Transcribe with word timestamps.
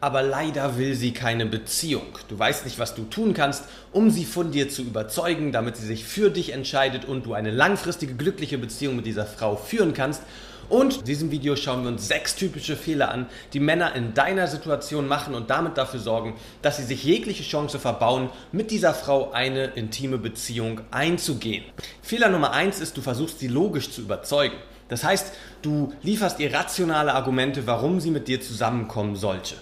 aber 0.00 0.22
leider 0.22 0.78
will 0.78 0.94
sie 0.94 1.12
keine 1.12 1.46
Beziehung. 1.46 2.06
Du 2.28 2.38
weißt 2.38 2.64
nicht, 2.64 2.78
was 2.78 2.94
du 2.94 3.04
tun 3.04 3.34
kannst, 3.34 3.64
um 3.92 4.10
sie 4.10 4.24
von 4.24 4.50
dir 4.50 4.68
zu 4.68 4.82
überzeugen, 4.82 5.52
damit 5.52 5.76
sie 5.76 5.86
sich 5.86 6.04
für 6.04 6.30
dich 6.30 6.52
entscheidet 6.52 7.04
und 7.04 7.26
du 7.26 7.34
eine 7.34 7.50
langfristige 7.50 8.14
glückliche 8.14 8.58
Beziehung 8.58 8.96
mit 8.96 9.06
dieser 9.06 9.26
Frau 9.26 9.56
führen 9.56 9.94
kannst. 9.94 10.22
Und 10.68 10.98
in 10.98 11.04
diesem 11.04 11.30
Video 11.30 11.54
schauen 11.54 11.82
wir 11.82 11.90
uns 11.90 12.08
sechs 12.08 12.34
typische 12.34 12.76
Fehler 12.76 13.10
an, 13.10 13.26
die 13.52 13.60
Männer 13.60 13.94
in 13.94 14.14
deiner 14.14 14.48
Situation 14.48 15.06
machen 15.06 15.34
und 15.34 15.48
damit 15.48 15.78
dafür 15.78 16.00
sorgen, 16.00 16.34
dass 16.60 16.78
sie 16.78 16.82
sich 16.82 17.04
jegliche 17.04 17.44
Chance 17.44 17.78
verbauen, 17.78 18.30
mit 18.50 18.72
dieser 18.72 18.92
Frau 18.92 19.30
eine 19.30 19.66
intime 19.66 20.18
Beziehung 20.18 20.80
einzugehen. 20.90 21.64
Fehler 22.02 22.30
Nummer 22.30 22.52
eins 22.52 22.80
ist, 22.80 22.96
du 22.96 23.00
versuchst 23.00 23.38
sie 23.38 23.48
logisch 23.48 23.92
zu 23.92 24.00
überzeugen. 24.00 24.56
Das 24.88 25.04
heißt, 25.04 25.32
du 25.62 25.92
lieferst 26.02 26.40
ihr 26.40 26.52
rationale 26.52 27.14
Argumente, 27.14 27.66
warum 27.66 28.00
sie 28.00 28.10
mit 28.10 28.28
dir 28.28 28.40
zusammenkommen 28.40 29.16
sollte. 29.16 29.54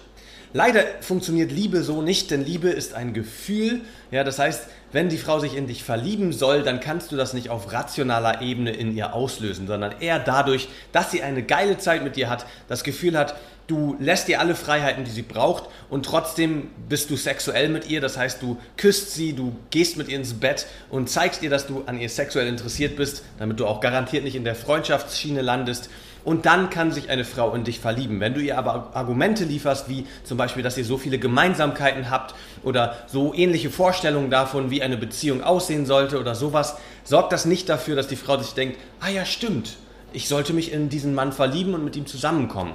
Leider 0.56 0.84
funktioniert 1.00 1.50
Liebe 1.50 1.82
so 1.82 2.00
nicht, 2.00 2.30
denn 2.30 2.44
Liebe 2.44 2.68
ist 2.68 2.94
ein 2.94 3.12
Gefühl. 3.12 3.80
Ja, 4.12 4.22
das 4.22 4.38
heißt, 4.38 4.68
wenn 4.92 5.08
die 5.08 5.18
Frau 5.18 5.40
sich 5.40 5.56
in 5.56 5.66
dich 5.66 5.82
verlieben 5.82 6.32
soll, 6.32 6.62
dann 6.62 6.78
kannst 6.78 7.10
du 7.10 7.16
das 7.16 7.32
nicht 7.34 7.50
auf 7.50 7.72
rationaler 7.72 8.40
Ebene 8.40 8.70
in 8.70 8.96
ihr 8.96 9.14
auslösen, 9.14 9.66
sondern 9.66 9.96
eher 9.98 10.20
dadurch, 10.20 10.68
dass 10.92 11.10
sie 11.10 11.22
eine 11.22 11.42
geile 11.42 11.78
Zeit 11.78 12.04
mit 12.04 12.14
dir 12.14 12.30
hat, 12.30 12.46
das 12.68 12.84
Gefühl 12.84 13.18
hat, 13.18 13.34
du 13.66 13.96
lässt 13.98 14.28
ihr 14.28 14.38
alle 14.38 14.54
Freiheiten, 14.54 15.02
die 15.02 15.10
sie 15.10 15.22
braucht 15.22 15.64
und 15.90 16.06
trotzdem 16.06 16.68
bist 16.88 17.10
du 17.10 17.16
sexuell 17.16 17.68
mit 17.68 17.90
ihr. 17.90 18.00
Das 18.00 18.16
heißt, 18.16 18.40
du 18.40 18.56
küsst 18.76 19.12
sie, 19.12 19.32
du 19.32 19.56
gehst 19.70 19.96
mit 19.96 20.08
ihr 20.08 20.18
ins 20.18 20.34
Bett 20.34 20.66
und 20.88 21.10
zeigst 21.10 21.42
ihr, 21.42 21.50
dass 21.50 21.66
du 21.66 21.82
an 21.86 21.98
ihr 21.98 22.08
sexuell 22.08 22.46
interessiert 22.46 22.94
bist, 22.94 23.24
damit 23.40 23.58
du 23.58 23.66
auch 23.66 23.80
garantiert 23.80 24.22
nicht 24.22 24.36
in 24.36 24.44
der 24.44 24.54
Freundschaftsschiene 24.54 25.42
landest 25.42 25.90
und 26.24 26.46
dann 26.46 26.70
kann 26.70 26.90
sich 26.90 27.10
eine 27.10 27.24
Frau 27.24 27.54
in 27.54 27.64
dich 27.64 27.80
verlieben. 27.80 28.20
Wenn 28.20 28.34
du 28.34 28.40
ihr 28.40 28.58
aber 28.58 28.90
Argumente 28.94 29.44
lieferst, 29.44 29.88
wie 29.88 30.06
zum 30.24 30.38
Beispiel, 30.38 30.62
dass 30.62 30.78
ihr 30.78 30.84
so 30.84 30.98
viele 30.98 31.18
Gemeinsamkeiten 31.18 32.10
habt 32.10 32.34
oder 32.62 32.96
so 33.06 33.34
ähnliche 33.34 33.70
Vorstellungen 33.70 34.30
davon, 34.30 34.70
wie 34.70 34.82
eine 34.82 34.96
Beziehung 34.96 35.42
aussehen 35.42 35.86
sollte 35.86 36.18
oder 36.18 36.34
sowas, 36.34 36.76
sorgt 37.04 37.32
das 37.32 37.44
nicht 37.44 37.68
dafür, 37.68 37.96
dass 37.96 38.08
die 38.08 38.16
Frau 38.16 38.38
sich 38.38 38.54
denkt, 38.54 38.78
ah 39.00 39.10
ja, 39.10 39.24
stimmt, 39.24 39.76
ich 40.12 40.28
sollte 40.28 40.52
mich 40.52 40.72
in 40.72 40.88
diesen 40.88 41.14
Mann 41.14 41.32
verlieben 41.32 41.74
und 41.74 41.84
mit 41.84 41.96
ihm 41.96 42.06
zusammenkommen. 42.06 42.74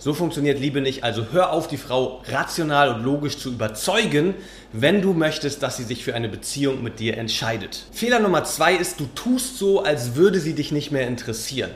So 0.00 0.14
funktioniert 0.14 0.58
Liebe 0.58 0.80
nicht. 0.80 1.04
Also 1.04 1.26
hör 1.30 1.52
auf, 1.52 1.68
die 1.68 1.76
Frau 1.76 2.22
rational 2.26 2.94
und 2.94 3.04
logisch 3.04 3.36
zu 3.36 3.50
überzeugen, 3.50 4.34
wenn 4.72 5.02
du 5.02 5.12
möchtest, 5.12 5.62
dass 5.62 5.76
sie 5.76 5.84
sich 5.84 6.04
für 6.04 6.14
eine 6.14 6.30
Beziehung 6.30 6.82
mit 6.82 7.00
dir 7.00 7.18
entscheidet. 7.18 7.84
Fehler 7.92 8.18
Nummer 8.18 8.44
zwei 8.44 8.74
ist, 8.74 8.98
du 8.98 9.06
tust 9.14 9.58
so, 9.58 9.82
als 9.82 10.14
würde 10.14 10.40
sie 10.40 10.54
dich 10.54 10.72
nicht 10.72 10.90
mehr 10.90 11.06
interessieren. 11.06 11.70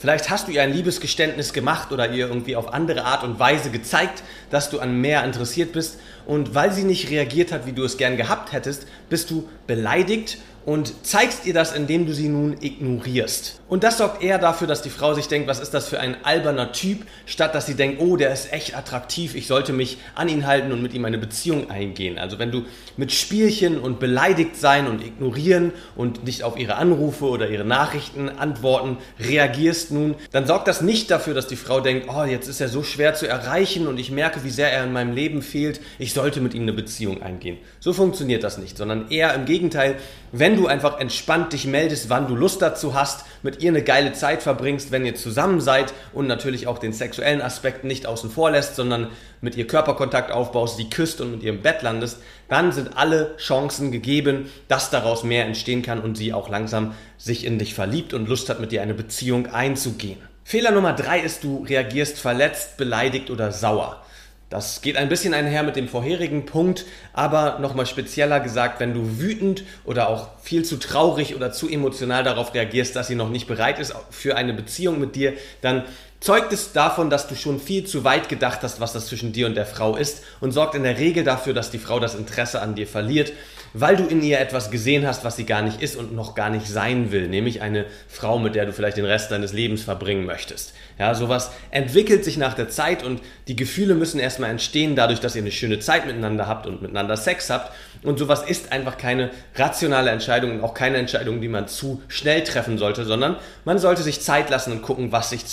Vielleicht 0.00 0.30
hast 0.30 0.48
du 0.48 0.52
ihr 0.52 0.62
ein 0.62 0.72
Liebesgeständnis 0.72 1.52
gemacht 1.52 1.92
oder 1.92 2.10
ihr 2.10 2.26
irgendwie 2.26 2.56
auf 2.56 2.72
andere 2.72 3.04
Art 3.04 3.22
und 3.22 3.38
Weise 3.38 3.70
gezeigt, 3.70 4.22
dass 4.48 4.70
du 4.70 4.80
an 4.80 4.98
mehr 4.98 5.22
interessiert 5.24 5.72
bist. 5.72 5.98
Und 6.24 6.54
weil 6.54 6.72
sie 6.72 6.84
nicht 6.84 7.10
reagiert 7.10 7.52
hat, 7.52 7.66
wie 7.66 7.72
du 7.72 7.84
es 7.84 7.98
gern 7.98 8.16
gehabt 8.16 8.52
hättest, 8.52 8.86
bist 9.10 9.30
du 9.30 9.46
beleidigt 9.66 10.38
und 10.64 11.06
zeigst 11.06 11.44
ihr 11.44 11.52
das, 11.52 11.74
indem 11.74 12.06
du 12.06 12.14
sie 12.14 12.30
nun 12.30 12.56
ignorierst. 12.62 13.59
Und 13.70 13.84
das 13.84 13.98
sorgt 13.98 14.20
eher 14.20 14.38
dafür, 14.38 14.66
dass 14.66 14.82
die 14.82 14.90
Frau 14.90 15.14
sich 15.14 15.28
denkt, 15.28 15.46
was 15.46 15.60
ist 15.60 15.72
das 15.72 15.88
für 15.88 16.00
ein 16.00 16.16
alberner 16.24 16.72
Typ, 16.72 17.06
statt 17.24 17.54
dass 17.54 17.66
sie 17.66 17.74
denkt, 17.74 18.00
oh, 18.00 18.16
der 18.16 18.32
ist 18.32 18.52
echt 18.52 18.76
attraktiv, 18.76 19.36
ich 19.36 19.46
sollte 19.46 19.72
mich 19.72 19.98
an 20.16 20.28
ihn 20.28 20.44
halten 20.44 20.72
und 20.72 20.82
mit 20.82 20.92
ihm 20.92 21.04
eine 21.04 21.18
Beziehung 21.18 21.70
eingehen. 21.70 22.18
Also 22.18 22.40
wenn 22.40 22.50
du 22.50 22.64
mit 22.96 23.12
Spielchen 23.12 23.78
und 23.78 24.00
beleidigt 24.00 24.56
sein 24.56 24.88
und 24.88 25.04
ignorieren 25.04 25.70
und 25.94 26.24
nicht 26.24 26.42
auf 26.42 26.58
ihre 26.58 26.74
Anrufe 26.74 27.26
oder 27.26 27.48
ihre 27.48 27.64
Nachrichten 27.64 28.28
antworten 28.28 28.96
reagierst 29.20 29.92
nun, 29.92 30.16
dann 30.32 30.48
sorgt 30.48 30.66
das 30.66 30.80
nicht 30.80 31.08
dafür, 31.08 31.34
dass 31.34 31.46
die 31.46 31.54
Frau 31.54 31.78
denkt, 31.80 32.08
oh, 32.12 32.24
jetzt 32.24 32.48
ist 32.48 32.60
er 32.60 32.68
so 32.68 32.82
schwer 32.82 33.14
zu 33.14 33.28
erreichen 33.28 33.86
und 33.86 34.00
ich 34.00 34.10
merke, 34.10 34.42
wie 34.42 34.50
sehr 34.50 34.72
er 34.72 34.82
in 34.82 34.92
meinem 34.92 35.14
Leben 35.14 35.42
fehlt, 35.42 35.80
ich 36.00 36.12
sollte 36.12 36.40
mit 36.40 36.54
ihm 36.54 36.62
eine 36.62 36.72
Beziehung 36.72 37.22
eingehen. 37.22 37.56
So 37.78 37.92
funktioniert 37.92 38.42
das 38.42 38.58
nicht, 38.58 38.76
sondern 38.76 39.10
eher 39.10 39.32
im 39.32 39.44
Gegenteil, 39.44 39.94
wenn 40.32 40.56
du 40.56 40.66
einfach 40.66 40.98
entspannt 40.98 41.52
dich 41.52 41.66
meldest, 41.66 42.10
wann 42.10 42.26
du 42.26 42.34
Lust 42.34 42.62
dazu 42.62 42.94
hast, 42.94 43.24
mit 43.42 43.59
ihr 43.60 43.70
eine 43.70 43.82
geile 43.82 44.12
Zeit 44.12 44.42
verbringst, 44.42 44.92
wenn 44.92 45.06
ihr 45.06 45.14
zusammen 45.14 45.60
seid 45.60 45.92
und 46.12 46.26
natürlich 46.26 46.66
auch 46.66 46.78
den 46.78 46.92
sexuellen 46.92 47.42
Aspekt 47.42 47.84
nicht 47.84 48.06
außen 48.06 48.30
vor 48.30 48.50
lässt, 48.50 48.76
sondern 48.76 49.08
mit 49.40 49.56
ihr 49.56 49.66
Körperkontakt 49.66 50.30
aufbaust, 50.30 50.76
sie 50.76 50.90
küsst 50.90 51.20
und 51.20 51.30
mit 51.32 51.42
ihr 51.42 51.50
im 51.50 51.62
Bett 51.62 51.82
landest, 51.82 52.18
dann 52.48 52.72
sind 52.72 52.96
alle 52.96 53.36
Chancen 53.36 53.92
gegeben, 53.92 54.50
dass 54.68 54.90
daraus 54.90 55.24
mehr 55.24 55.46
entstehen 55.46 55.82
kann 55.82 56.00
und 56.00 56.16
sie 56.16 56.32
auch 56.32 56.48
langsam 56.48 56.94
sich 57.18 57.44
in 57.44 57.58
dich 57.58 57.74
verliebt 57.74 58.14
und 58.14 58.28
Lust 58.28 58.48
hat, 58.48 58.60
mit 58.60 58.72
dir 58.72 58.82
eine 58.82 58.94
Beziehung 58.94 59.46
einzugehen. 59.46 60.18
Fehler 60.44 60.72
Nummer 60.72 60.92
drei 60.94 61.20
ist, 61.20 61.44
du 61.44 61.64
reagierst 61.64 62.18
verletzt, 62.18 62.76
beleidigt 62.76 63.30
oder 63.30 63.52
sauer. 63.52 64.02
Das 64.50 64.82
geht 64.82 64.96
ein 64.96 65.08
bisschen 65.08 65.32
einher 65.32 65.62
mit 65.62 65.76
dem 65.76 65.86
vorherigen 65.86 66.44
Punkt, 66.44 66.84
aber 67.12 67.60
nochmal 67.60 67.86
spezieller 67.86 68.40
gesagt, 68.40 68.80
wenn 68.80 68.92
du 68.92 69.20
wütend 69.20 69.62
oder 69.84 70.08
auch 70.08 70.28
viel 70.42 70.64
zu 70.64 70.76
traurig 70.76 71.36
oder 71.36 71.52
zu 71.52 71.68
emotional 71.68 72.24
darauf 72.24 72.52
reagierst, 72.52 72.96
dass 72.96 73.06
sie 73.06 73.14
noch 73.14 73.30
nicht 73.30 73.46
bereit 73.46 73.78
ist 73.78 73.94
für 74.10 74.36
eine 74.36 74.52
Beziehung 74.52 74.98
mit 74.98 75.14
dir, 75.14 75.34
dann 75.60 75.84
zeugt 76.20 76.52
es 76.52 76.72
davon, 76.72 77.10
dass 77.10 77.28
du 77.28 77.34
schon 77.34 77.60
viel 77.60 77.84
zu 77.84 78.04
weit 78.04 78.28
gedacht 78.28 78.60
hast, 78.62 78.80
was 78.80 78.92
das 78.92 79.06
zwischen 79.06 79.32
dir 79.32 79.46
und 79.46 79.54
der 79.54 79.66
Frau 79.66 79.96
ist 79.96 80.22
und 80.40 80.52
sorgt 80.52 80.74
in 80.74 80.82
der 80.82 80.98
Regel 80.98 81.24
dafür, 81.24 81.54
dass 81.54 81.70
die 81.70 81.78
Frau 81.78 81.98
das 81.98 82.14
Interesse 82.14 82.60
an 82.60 82.74
dir 82.74 82.86
verliert 82.86 83.32
weil 83.72 83.96
du 83.96 84.04
in 84.06 84.22
ihr 84.22 84.40
etwas 84.40 84.70
gesehen 84.70 85.06
hast, 85.06 85.24
was 85.24 85.36
sie 85.36 85.44
gar 85.44 85.62
nicht 85.62 85.80
ist 85.80 85.96
und 85.96 86.14
noch 86.14 86.34
gar 86.34 86.50
nicht 86.50 86.66
sein 86.66 87.12
will, 87.12 87.28
nämlich 87.28 87.62
eine 87.62 87.86
Frau, 88.08 88.38
mit 88.38 88.54
der 88.54 88.66
du 88.66 88.72
vielleicht 88.72 88.96
den 88.96 89.04
Rest 89.04 89.30
deines 89.30 89.52
Lebens 89.52 89.82
verbringen 89.82 90.26
möchtest. 90.26 90.74
Ja, 90.98 91.14
sowas 91.14 91.52
entwickelt 91.70 92.24
sich 92.24 92.36
nach 92.36 92.54
der 92.54 92.68
Zeit 92.68 93.02
und 93.02 93.20
die 93.48 93.56
Gefühle 93.56 93.94
müssen 93.94 94.20
erstmal 94.20 94.50
entstehen, 94.50 94.96
dadurch, 94.96 95.20
dass 95.20 95.36
ihr 95.36 95.42
eine 95.42 95.52
schöne 95.52 95.78
Zeit 95.78 96.06
miteinander 96.06 96.46
habt 96.46 96.66
und 96.66 96.82
miteinander 96.82 97.16
Sex 97.16 97.48
habt. 97.50 97.72
Und 98.02 98.18
sowas 98.18 98.42
ist 98.42 98.72
einfach 98.72 98.96
keine 98.96 99.30
rationale 99.56 100.10
Entscheidung 100.10 100.52
und 100.52 100.64
auch 100.64 100.74
keine 100.74 100.96
Entscheidung, 100.96 101.40
die 101.40 101.48
man 101.48 101.68
zu 101.68 102.02
schnell 102.08 102.42
treffen 102.44 102.78
sollte, 102.78 103.04
sondern 103.04 103.36
man 103.64 103.78
sollte 103.78 104.02
sich 104.02 104.20
Zeit 104.20 104.50
lassen 104.50 104.72
und 104.72 104.82
gucken, 104.82 105.12
was 105.12 105.30
sich 105.30 105.46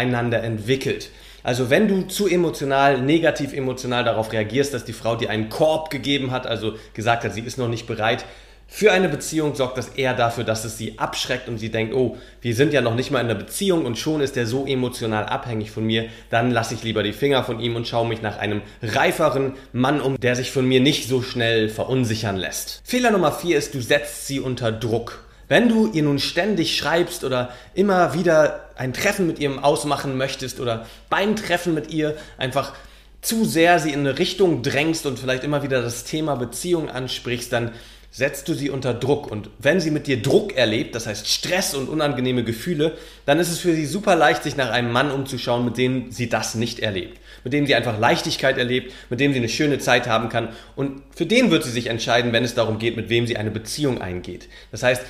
zwischeneinander 0.00 0.42
entwickelt. 0.42 1.10
Also 1.42 1.70
wenn 1.70 1.88
du 1.88 2.02
zu 2.02 2.26
emotional, 2.26 3.00
negativ 3.00 3.54
emotional 3.54 4.04
darauf 4.04 4.32
reagierst, 4.32 4.74
dass 4.74 4.84
die 4.84 4.92
Frau 4.92 5.16
dir 5.16 5.30
einen 5.30 5.48
Korb 5.48 5.90
gegeben 5.90 6.32
hat, 6.32 6.46
also 6.46 6.74
gesagt 6.92 7.24
hat, 7.24 7.32
sie 7.32 7.40
ist 7.40 7.58
noch 7.58 7.68
nicht 7.68 7.86
bereit 7.86 8.24
für 8.72 8.92
eine 8.92 9.08
Beziehung, 9.08 9.56
sorgt 9.56 9.78
das 9.78 9.88
eher 9.88 10.14
dafür, 10.14 10.44
dass 10.44 10.64
es 10.64 10.78
sie 10.78 10.96
abschreckt 10.96 11.48
und 11.48 11.58
sie 11.58 11.70
denkt, 11.70 11.92
oh, 11.92 12.18
wir 12.40 12.54
sind 12.54 12.72
ja 12.72 12.80
noch 12.80 12.94
nicht 12.94 13.10
mal 13.10 13.18
in 13.18 13.26
einer 13.26 13.38
Beziehung 13.38 13.84
und 13.84 13.98
schon 13.98 14.20
ist 14.20 14.36
er 14.36 14.46
so 14.46 14.64
emotional 14.64 15.24
abhängig 15.24 15.72
von 15.72 15.84
mir, 15.84 16.08
dann 16.28 16.52
lasse 16.52 16.74
ich 16.74 16.84
lieber 16.84 17.02
die 17.02 17.12
Finger 17.12 17.42
von 17.42 17.58
ihm 17.58 17.74
und 17.74 17.88
schaue 17.88 18.06
mich 18.06 18.22
nach 18.22 18.38
einem 18.38 18.62
reiferen 18.80 19.54
Mann 19.72 20.00
um, 20.00 20.20
der 20.20 20.36
sich 20.36 20.52
von 20.52 20.68
mir 20.68 20.80
nicht 20.80 21.08
so 21.08 21.20
schnell 21.20 21.68
verunsichern 21.68 22.36
lässt. 22.36 22.80
Fehler 22.84 23.10
Nummer 23.10 23.32
vier 23.32 23.58
ist, 23.58 23.74
du 23.74 23.80
setzt 23.80 24.28
sie 24.28 24.38
unter 24.38 24.70
Druck. 24.70 25.24
Wenn 25.50 25.68
du 25.68 25.90
ihr 25.92 26.04
nun 26.04 26.20
ständig 26.20 26.76
schreibst 26.76 27.24
oder 27.24 27.48
immer 27.74 28.14
wieder 28.14 28.69
ein 28.80 28.94
Treffen 28.94 29.26
mit 29.26 29.38
ihr 29.38 29.62
ausmachen 29.62 30.16
möchtest 30.16 30.58
oder 30.58 30.86
beim 31.10 31.36
Treffen 31.36 31.74
mit 31.74 31.92
ihr 31.92 32.16
einfach 32.38 32.72
zu 33.20 33.44
sehr 33.44 33.78
sie 33.78 33.92
in 33.92 34.00
eine 34.00 34.18
Richtung 34.18 34.62
drängst 34.62 35.04
und 35.04 35.18
vielleicht 35.18 35.44
immer 35.44 35.62
wieder 35.62 35.82
das 35.82 36.04
Thema 36.04 36.34
Beziehung 36.36 36.88
ansprichst, 36.88 37.52
dann 37.52 37.72
setzt 38.10 38.48
du 38.48 38.54
sie 38.54 38.70
unter 38.70 38.94
Druck. 38.94 39.30
Und 39.30 39.50
wenn 39.58 39.80
sie 39.80 39.90
mit 39.90 40.06
dir 40.06 40.22
Druck 40.22 40.56
erlebt, 40.56 40.94
das 40.94 41.06
heißt 41.06 41.28
Stress 41.28 41.74
und 41.74 41.90
unangenehme 41.90 42.42
Gefühle, 42.42 42.96
dann 43.26 43.38
ist 43.38 43.50
es 43.50 43.58
für 43.58 43.74
sie 43.74 43.84
super 43.84 44.16
leicht, 44.16 44.44
sich 44.44 44.56
nach 44.56 44.70
einem 44.70 44.90
Mann 44.90 45.10
umzuschauen, 45.10 45.66
mit 45.66 45.76
dem 45.76 46.10
sie 46.10 46.30
das 46.30 46.54
nicht 46.54 46.80
erlebt. 46.80 47.20
Mit 47.44 47.52
dem 47.52 47.66
sie 47.66 47.74
einfach 47.74 47.98
Leichtigkeit 47.98 48.56
erlebt, 48.56 48.94
mit 49.10 49.20
dem 49.20 49.34
sie 49.34 49.38
eine 49.38 49.50
schöne 49.50 49.78
Zeit 49.78 50.08
haben 50.08 50.30
kann. 50.30 50.48
Und 50.74 51.02
für 51.14 51.26
den 51.26 51.50
wird 51.50 51.64
sie 51.64 51.70
sich 51.70 51.88
entscheiden, 51.88 52.32
wenn 52.32 52.44
es 52.44 52.54
darum 52.54 52.78
geht, 52.78 52.96
mit 52.96 53.10
wem 53.10 53.26
sie 53.26 53.36
eine 53.36 53.50
Beziehung 53.50 54.00
eingeht. 54.00 54.48
Das 54.72 54.82
heißt, 54.82 55.02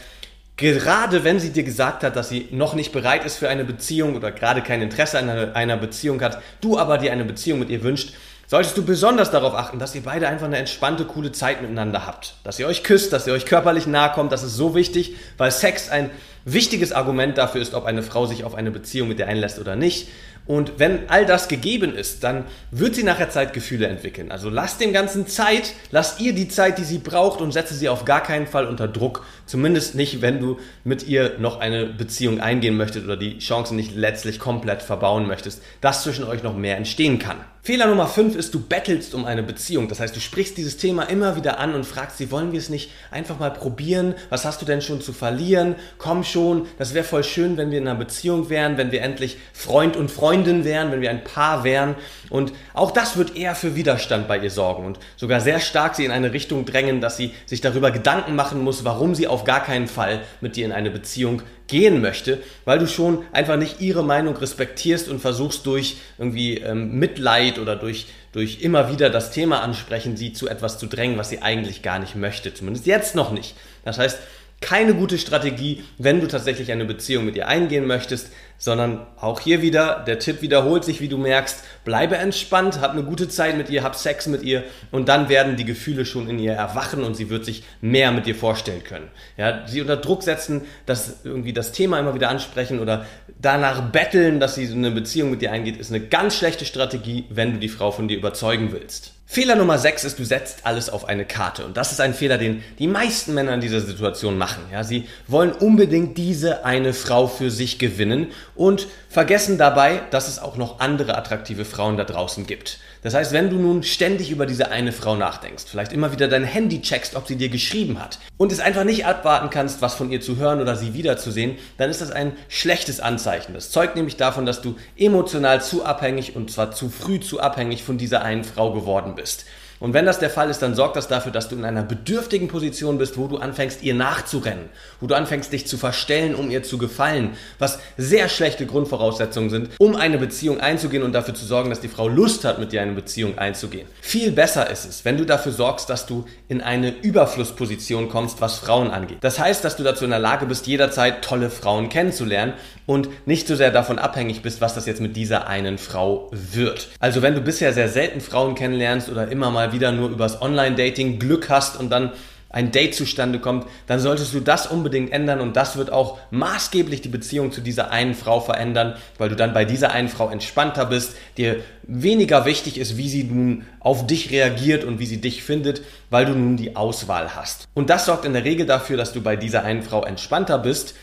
gerade 0.60 1.24
wenn 1.24 1.40
sie 1.40 1.50
dir 1.50 1.64
gesagt 1.64 2.04
hat, 2.04 2.14
dass 2.14 2.28
sie 2.28 2.48
noch 2.52 2.74
nicht 2.74 2.92
bereit 2.92 3.24
ist 3.24 3.36
für 3.36 3.48
eine 3.48 3.64
Beziehung 3.64 4.14
oder 4.14 4.30
gerade 4.30 4.60
kein 4.60 4.82
Interesse 4.82 5.18
an 5.18 5.28
einer 5.28 5.76
Beziehung 5.76 6.20
hat, 6.20 6.40
du 6.60 6.78
aber 6.78 6.98
dir 6.98 7.12
eine 7.12 7.24
Beziehung 7.24 7.58
mit 7.58 7.70
ihr 7.70 7.82
wünscht, 7.82 8.12
solltest 8.46 8.76
du 8.76 8.84
besonders 8.84 9.30
darauf 9.30 9.54
achten, 9.54 9.78
dass 9.78 9.94
ihr 9.94 10.02
beide 10.02 10.28
einfach 10.28 10.46
eine 10.46 10.58
entspannte, 10.58 11.04
coole 11.04 11.32
Zeit 11.32 11.62
miteinander 11.62 12.06
habt. 12.06 12.34
Dass 12.44 12.58
ihr 12.58 12.66
euch 12.66 12.82
küsst, 12.82 13.12
dass 13.12 13.26
ihr 13.26 13.32
euch 13.32 13.46
körperlich 13.46 13.86
nahe 13.86 14.12
kommt, 14.12 14.32
das 14.32 14.42
ist 14.42 14.56
so 14.56 14.74
wichtig, 14.74 15.16
weil 15.38 15.50
Sex 15.50 15.88
ein 15.88 16.10
wichtiges 16.44 16.92
Argument 16.92 17.38
dafür 17.38 17.60
ist, 17.60 17.74
ob 17.74 17.86
eine 17.86 18.02
Frau 18.02 18.26
sich 18.26 18.44
auf 18.44 18.54
eine 18.54 18.70
Beziehung 18.70 19.08
mit 19.08 19.18
dir 19.18 19.26
einlässt 19.26 19.58
oder 19.58 19.76
nicht. 19.76 20.08
Und 20.50 20.80
wenn 20.80 21.08
all 21.08 21.26
das 21.26 21.46
gegeben 21.46 21.94
ist, 21.94 22.24
dann 22.24 22.44
wird 22.72 22.96
sie 22.96 23.04
nachher 23.04 23.30
Zeit 23.30 23.52
Gefühle 23.52 23.86
entwickeln. 23.86 24.32
Also 24.32 24.50
lasst 24.50 24.80
dem 24.80 24.92
Ganzen 24.92 25.28
Zeit, 25.28 25.74
lasst 25.92 26.20
ihr 26.20 26.32
die 26.32 26.48
Zeit, 26.48 26.76
die 26.78 26.82
sie 26.82 26.98
braucht 26.98 27.40
und 27.40 27.52
setze 27.52 27.72
sie 27.72 27.88
auf 27.88 28.04
gar 28.04 28.20
keinen 28.20 28.48
Fall 28.48 28.66
unter 28.66 28.88
Druck. 28.88 29.24
Zumindest 29.46 29.94
nicht, 29.94 30.22
wenn 30.22 30.40
du 30.40 30.58
mit 30.82 31.06
ihr 31.06 31.38
noch 31.38 31.60
eine 31.60 31.86
Beziehung 31.86 32.40
eingehen 32.40 32.76
möchtest 32.76 33.04
oder 33.04 33.16
die 33.16 33.38
Chancen 33.38 33.76
nicht 33.76 33.94
letztlich 33.94 34.40
komplett 34.40 34.82
verbauen 34.82 35.28
möchtest, 35.28 35.62
dass 35.82 36.02
zwischen 36.02 36.24
euch 36.24 36.42
noch 36.42 36.56
mehr 36.56 36.76
entstehen 36.76 37.20
kann. 37.20 37.36
Fehler 37.62 37.88
Nummer 37.88 38.06
5 38.06 38.36
ist, 38.36 38.54
du 38.54 38.60
bettelst 38.60 39.14
um 39.14 39.26
eine 39.26 39.42
Beziehung. 39.42 39.86
Das 39.86 40.00
heißt, 40.00 40.16
du 40.16 40.20
sprichst 40.20 40.56
dieses 40.56 40.78
Thema 40.78 41.02
immer 41.02 41.36
wieder 41.36 41.58
an 41.58 41.74
und 41.74 41.84
fragst 41.84 42.16
sie, 42.16 42.30
wollen 42.30 42.52
wir 42.52 42.58
es 42.58 42.70
nicht 42.70 42.90
einfach 43.10 43.38
mal 43.38 43.50
probieren? 43.50 44.14
Was 44.30 44.46
hast 44.46 44.62
du 44.62 44.66
denn 44.66 44.80
schon 44.80 45.02
zu 45.02 45.12
verlieren? 45.12 45.74
Komm 45.98 46.24
schon, 46.24 46.66
das 46.78 46.94
wäre 46.94 47.04
voll 47.04 47.22
schön, 47.22 47.58
wenn 47.58 47.70
wir 47.70 47.76
in 47.76 47.86
einer 47.86 47.98
Beziehung 47.98 48.48
wären, 48.48 48.78
wenn 48.78 48.92
wir 48.92 49.02
endlich 49.02 49.36
Freund 49.52 49.98
und 49.98 50.10
Freundin 50.10 50.39
wären, 50.46 50.92
wenn 50.92 51.00
wir 51.00 51.10
ein 51.10 51.24
Paar 51.24 51.64
wären. 51.64 51.94
Und 52.28 52.52
auch 52.74 52.90
das 52.90 53.16
wird 53.16 53.36
eher 53.36 53.54
für 53.54 53.74
Widerstand 53.74 54.28
bei 54.28 54.38
ihr 54.38 54.50
sorgen 54.50 54.84
und 54.84 54.98
sogar 55.16 55.40
sehr 55.40 55.60
stark 55.60 55.94
sie 55.94 56.04
in 56.04 56.10
eine 56.10 56.32
Richtung 56.32 56.64
drängen, 56.64 57.00
dass 57.00 57.16
sie 57.16 57.32
sich 57.46 57.60
darüber 57.60 57.90
Gedanken 57.90 58.34
machen 58.36 58.62
muss, 58.62 58.84
warum 58.84 59.14
sie 59.14 59.26
auf 59.26 59.44
gar 59.44 59.62
keinen 59.62 59.88
Fall 59.88 60.20
mit 60.40 60.56
dir 60.56 60.64
in 60.64 60.72
eine 60.72 60.90
Beziehung 60.90 61.42
gehen 61.66 62.00
möchte, 62.00 62.42
weil 62.64 62.78
du 62.78 62.86
schon 62.86 63.24
einfach 63.32 63.56
nicht 63.56 63.80
ihre 63.80 64.02
Meinung 64.02 64.36
respektierst 64.36 65.08
und 65.08 65.20
versuchst 65.20 65.64
durch 65.66 65.98
irgendwie 66.18 66.58
ähm, 66.58 66.98
Mitleid 66.98 67.58
oder 67.58 67.76
durch, 67.76 68.06
durch 68.32 68.60
immer 68.60 68.90
wieder 68.92 69.08
das 69.08 69.30
Thema 69.30 69.62
ansprechen, 69.62 70.16
sie 70.16 70.32
zu 70.32 70.48
etwas 70.48 70.78
zu 70.78 70.86
drängen, 70.86 71.16
was 71.16 71.30
sie 71.30 71.42
eigentlich 71.42 71.82
gar 71.82 71.98
nicht 71.98 72.16
möchte. 72.16 72.52
Zumindest 72.52 72.86
jetzt 72.86 73.14
noch 73.14 73.30
nicht. 73.30 73.54
Das 73.84 73.98
heißt, 73.98 74.18
keine 74.60 74.94
gute 74.94 75.16
Strategie, 75.16 75.84
wenn 75.96 76.20
du 76.20 76.26
tatsächlich 76.26 76.70
eine 76.70 76.84
Beziehung 76.84 77.24
mit 77.24 77.36
ihr 77.36 77.48
eingehen 77.48 77.86
möchtest, 77.86 78.30
sondern 78.58 79.06
auch 79.18 79.40
hier 79.40 79.62
wieder, 79.62 80.04
der 80.06 80.18
Tipp 80.18 80.42
wiederholt 80.42 80.84
sich, 80.84 81.00
wie 81.00 81.08
du 81.08 81.16
merkst, 81.16 81.64
bleibe 81.86 82.18
entspannt, 82.18 82.78
hab 82.80 82.90
eine 82.90 83.02
gute 83.02 83.28
Zeit 83.28 83.56
mit 83.56 83.70
ihr, 83.70 83.82
hab 83.82 83.96
Sex 83.96 84.26
mit 84.26 84.42
ihr 84.42 84.64
und 84.90 85.08
dann 85.08 85.30
werden 85.30 85.56
die 85.56 85.64
Gefühle 85.64 86.04
schon 86.04 86.28
in 86.28 86.38
ihr 86.38 86.52
erwachen 86.52 87.02
und 87.02 87.14
sie 87.14 87.30
wird 87.30 87.46
sich 87.46 87.62
mehr 87.80 88.12
mit 88.12 88.26
dir 88.26 88.34
vorstellen 88.34 88.84
können. 88.84 89.08
Ja, 89.38 89.66
sie 89.66 89.80
unter 89.80 89.96
Druck 89.96 90.22
setzen, 90.22 90.62
dass 90.84 91.24
irgendwie 91.24 91.54
das 91.54 91.72
Thema 91.72 91.98
immer 91.98 92.14
wieder 92.14 92.28
ansprechen 92.28 92.80
oder 92.80 93.06
danach 93.40 93.90
betteln, 93.90 94.40
dass 94.40 94.56
sie 94.56 94.66
so 94.66 94.76
eine 94.76 94.90
Beziehung 94.90 95.30
mit 95.30 95.40
dir 95.40 95.52
eingeht, 95.52 95.78
ist 95.78 95.90
eine 95.90 96.00
ganz 96.04 96.36
schlechte 96.36 96.66
Strategie, 96.66 97.24
wenn 97.30 97.54
du 97.54 97.58
die 97.60 97.70
Frau 97.70 97.92
von 97.92 98.08
dir 98.08 98.18
überzeugen 98.18 98.72
willst. 98.72 99.14
Fehler 99.32 99.54
Nummer 99.54 99.78
6 99.78 100.02
ist, 100.02 100.18
du 100.18 100.24
setzt 100.24 100.66
alles 100.66 100.90
auf 100.90 101.04
eine 101.04 101.24
Karte. 101.24 101.64
Und 101.64 101.76
das 101.76 101.92
ist 101.92 102.00
ein 102.00 102.14
Fehler, 102.14 102.36
den 102.36 102.64
die 102.80 102.88
meisten 102.88 103.32
Männer 103.32 103.54
in 103.54 103.60
dieser 103.60 103.80
Situation 103.80 104.36
machen. 104.36 104.64
Ja, 104.72 104.82
sie 104.82 105.06
wollen 105.28 105.52
unbedingt 105.52 106.18
diese 106.18 106.64
eine 106.64 106.92
Frau 106.92 107.28
für 107.28 107.48
sich 107.48 107.78
gewinnen 107.78 108.32
und 108.56 108.88
vergessen 109.08 109.56
dabei, 109.56 110.02
dass 110.10 110.26
es 110.26 110.40
auch 110.40 110.56
noch 110.56 110.80
andere 110.80 111.16
attraktive 111.16 111.64
Frauen 111.64 111.96
da 111.96 112.02
draußen 112.02 112.44
gibt. 112.44 112.80
Das 113.02 113.14
heißt, 113.14 113.32
wenn 113.32 113.50
du 113.50 113.56
nun 113.56 113.82
ständig 113.82 114.30
über 114.30 114.46
diese 114.46 114.70
eine 114.70 114.92
Frau 114.92 115.16
nachdenkst, 115.16 115.64
vielleicht 115.70 115.92
immer 115.92 116.12
wieder 116.12 116.28
dein 116.28 116.44
Handy 116.44 116.82
checkst, 116.82 117.16
ob 117.16 117.26
sie 117.26 117.36
dir 117.36 117.48
geschrieben 117.48 117.98
hat 117.98 118.18
und 118.36 118.52
es 118.52 118.60
einfach 118.60 118.84
nicht 118.84 119.06
abwarten 119.06 119.48
kannst, 119.48 119.80
was 119.80 119.94
von 119.94 120.10
ihr 120.10 120.20
zu 120.20 120.36
hören 120.36 120.60
oder 120.60 120.76
sie 120.76 120.92
wiederzusehen, 120.92 121.56
dann 121.78 121.88
ist 121.88 122.00
das 122.02 122.10
ein 122.10 122.32
schlechtes 122.48 123.00
Anzeichen. 123.00 123.54
Das 123.54 123.70
zeugt 123.70 123.96
nämlich 123.96 124.16
davon, 124.16 124.44
dass 124.44 124.60
du 124.60 124.76
emotional 124.98 125.62
zu 125.62 125.84
abhängig 125.84 126.36
und 126.36 126.50
zwar 126.50 126.72
zu 126.72 126.90
früh 126.90 127.20
zu 127.20 127.40
abhängig 127.40 127.84
von 127.84 127.96
dieser 127.96 128.22
einen 128.22 128.44
Frau 128.44 128.72
geworden 128.72 129.14
bist. 129.14 129.19
harvest 129.20 129.44
Und 129.80 129.94
wenn 129.94 130.04
das 130.04 130.18
der 130.18 130.30
Fall 130.30 130.50
ist, 130.50 130.60
dann 130.60 130.74
sorgt 130.74 130.96
das 130.96 131.08
dafür, 131.08 131.32
dass 131.32 131.48
du 131.48 131.56
in 131.56 131.64
einer 131.64 131.82
bedürftigen 131.82 132.48
Position 132.48 132.98
bist, 132.98 133.16
wo 133.16 133.26
du 133.26 133.38
anfängst, 133.38 133.82
ihr 133.82 133.94
nachzurennen, 133.94 134.66
wo 135.00 135.06
du 135.06 135.14
anfängst, 135.14 135.52
dich 135.52 135.66
zu 135.66 135.78
verstellen, 135.78 136.34
um 136.34 136.50
ihr 136.50 136.62
zu 136.62 136.76
gefallen, 136.76 137.30
was 137.58 137.78
sehr 137.96 138.28
schlechte 138.28 138.66
Grundvoraussetzungen 138.66 139.48
sind, 139.48 139.70
um 139.78 139.96
eine 139.96 140.18
Beziehung 140.18 140.60
einzugehen 140.60 141.02
und 141.02 141.12
dafür 141.12 141.34
zu 141.34 141.46
sorgen, 141.46 141.70
dass 141.70 141.80
die 141.80 141.88
Frau 141.88 142.08
Lust 142.08 142.44
hat, 142.44 142.58
mit 142.58 142.72
dir 142.72 142.82
eine 142.82 142.92
Beziehung 142.92 143.38
einzugehen. 143.38 143.88
Viel 144.02 144.32
besser 144.32 144.68
ist 144.70 144.84
es, 144.84 145.04
wenn 145.06 145.16
du 145.16 145.24
dafür 145.24 145.52
sorgst, 145.52 145.88
dass 145.88 146.04
du 146.04 146.26
in 146.48 146.60
eine 146.60 146.90
Überflussposition 146.90 148.10
kommst, 148.10 148.42
was 148.42 148.58
Frauen 148.58 148.90
angeht. 148.90 149.18
Das 149.22 149.38
heißt, 149.38 149.64
dass 149.64 149.76
du 149.76 149.82
dazu 149.82 150.04
in 150.04 150.10
der 150.10 150.18
Lage 150.18 150.44
bist, 150.44 150.66
jederzeit 150.66 151.24
tolle 151.24 151.48
Frauen 151.48 151.88
kennenzulernen 151.88 152.52
und 152.84 153.08
nicht 153.26 153.46
so 153.46 153.56
sehr 153.56 153.70
davon 153.70 153.98
abhängig 153.98 154.42
bist, 154.42 154.60
was 154.60 154.74
das 154.74 154.84
jetzt 154.84 155.00
mit 155.00 155.16
dieser 155.16 155.46
einen 155.46 155.78
Frau 155.78 156.28
wird. 156.32 156.88
Also 156.98 157.22
wenn 157.22 157.34
du 157.34 157.40
bisher 157.40 157.72
sehr 157.72 157.88
selten 157.88 158.20
Frauen 158.20 158.54
kennenlernst 158.54 159.08
oder 159.08 159.28
immer 159.28 159.50
mal 159.50 159.69
wieder 159.72 159.92
nur 159.92 160.10
übers 160.10 160.40
Online-Dating 160.40 161.18
Glück 161.18 161.48
hast 161.48 161.78
und 161.78 161.90
dann 161.90 162.12
ein 162.50 162.72
Date 162.72 162.94
zustande 162.94 163.38
kommt, 163.38 163.66
dann 163.86 164.00
solltest 164.00 164.34
du 164.34 164.40
das 164.40 164.66
unbedingt 164.66 165.12
ändern 165.12 165.40
und 165.40 165.56
das 165.56 165.76
wird 165.76 165.92
auch 165.92 166.18
maßgeblich 166.30 167.00
die 167.00 167.08
Beziehung 167.08 167.52
zu 167.52 167.60
dieser 167.60 167.92
einen 167.92 168.14
Frau 168.14 168.40
verändern, 168.40 168.96
weil 169.18 169.28
du 169.28 169.36
dann 169.36 169.54
bei 169.54 169.64
dieser 169.64 169.92
einen 169.92 170.08
Frau 170.08 170.28
entspannter 170.28 170.86
bist, 170.86 171.14
dir 171.36 171.60
weniger 171.84 172.44
wichtig 172.44 172.78
ist, 172.78 172.96
wie 172.96 173.08
sie 173.08 173.24
nun 173.24 173.66
auf 173.78 174.06
dich 174.06 174.32
reagiert 174.32 174.84
und 174.84 174.98
wie 174.98 175.06
sie 175.06 175.20
dich 175.20 175.44
findet, 175.44 175.82
weil 176.10 176.26
du 176.26 176.32
nun 176.32 176.56
die 176.56 176.74
Auswahl 176.74 177.36
hast. 177.36 177.68
Und 177.74 177.88
das 177.88 178.06
sorgt 178.06 178.24
in 178.24 178.32
der 178.32 178.44
Regel 178.44 178.66
dafür, 178.66 178.96
dass 178.96 179.12
du 179.12 179.20
bei 179.20 179.36
dieser 179.36 179.62
einen 179.62 179.82
Frau 179.82 180.04
entspannter 180.04 180.58
bist, 180.58 180.94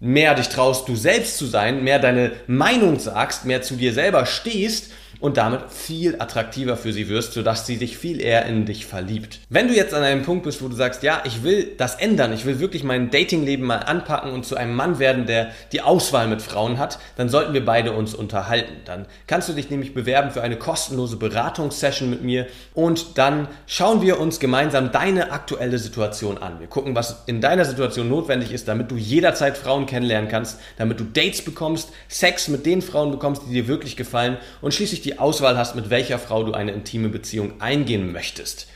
mehr 0.00 0.34
dich 0.34 0.48
traust, 0.48 0.88
du 0.88 0.96
selbst 0.96 1.36
zu 1.36 1.44
sein, 1.44 1.84
mehr 1.84 1.98
deine 1.98 2.32
Meinung 2.46 2.98
sagst, 2.98 3.44
mehr 3.44 3.60
zu 3.60 3.76
dir 3.76 3.92
selber 3.92 4.24
stehst 4.24 4.90
und 5.24 5.38
damit 5.38 5.70
viel 5.70 6.16
attraktiver 6.20 6.76
für 6.76 6.92
sie 6.92 7.08
wirst, 7.08 7.32
sodass 7.32 7.66
sie 7.66 7.76
sich 7.76 7.96
viel 7.96 8.20
eher 8.20 8.44
in 8.44 8.66
dich 8.66 8.84
verliebt. 8.84 9.40
Wenn 9.48 9.68
du 9.68 9.74
jetzt 9.74 9.94
an 9.94 10.02
einem 10.02 10.22
Punkt 10.22 10.44
bist, 10.44 10.62
wo 10.62 10.68
du 10.68 10.76
sagst, 10.76 11.02
ja, 11.02 11.22
ich 11.24 11.42
will 11.42 11.72
das 11.78 11.94
ändern, 11.94 12.34
ich 12.34 12.44
will 12.44 12.60
wirklich 12.60 12.84
mein 12.84 13.10
Datingleben 13.10 13.64
mal 13.66 13.78
anpacken 13.78 14.32
und 14.32 14.44
zu 14.44 14.54
einem 14.54 14.74
Mann 14.76 14.98
werden, 14.98 15.24
der 15.24 15.52
die 15.72 15.80
Auswahl 15.80 16.28
mit 16.28 16.42
Frauen 16.42 16.76
hat, 16.76 16.98
dann 17.16 17.30
sollten 17.30 17.54
wir 17.54 17.64
beide 17.64 17.92
uns 17.92 18.14
unterhalten. 18.14 18.74
Dann 18.84 19.06
kannst 19.26 19.48
du 19.48 19.54
dich 19.54 19.70
nämlich 19.70 19.94
bewerben 19.94 20.30
für 20.30 20.42
eine 20.42 20.56
kostenlose 20.56 21.16
Beratungssession 21.16 22.10
mit 22.10 22.22
mir 22.22 22.46
und 22.74 23.16
dann 23.16 23.48
schauen 23.66 24.02
wir 24.02 24.20
uns 24.20 24.40
gemeinsam 24.40 24.92
deine 24.92 25.32
aktuelle 25.32 25.78
Situation 25.78 26.36
an. 26.36 26.60
Wir 26.60 26.66
gucken, 26.66 26.94
was 26.94 27.22
in 27.24 27.40
deiner 27.40 27.64
Situation 27.64 28.10
notwendig 28.10 28.52
ist, 28.52 28.68
damit 28.68 28.90
du 28.90 28.96
jederzeit 28.96 29.56
Frauen 29.56 29.86
kennenlernen 29.86 30.28
kannst, 30.28 30.60
damit 30.76 31.00
du 31.00 31.04
Dates 31.04 31.40
bekommst, 31.40 31.92
Sex 32.08 32.48
mit 32.48 32.66
den 32.66 32.82
Frauen 32.82 33.10
bekommst, 33.10 33.44
die 33.48 33.54
dir 33.54 33.68
wirklich 33.68 33.96
gefallen 33.96 34.36
und 34.60 34.74
schließlich 34.74 35.13
Auswahl 35.18 35.56
hast, 35.56 35.76
mit 35.76 35.90
welcher 35.90 36.18
Frau 36.18 36.44
du 36.44 36.52
eine 36.52 36.72
intime 36.72 37.08
Beziehung 37.08 37.60
eingehen 37.60 38.12
möchtest. 38.12 38.66